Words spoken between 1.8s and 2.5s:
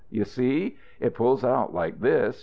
this.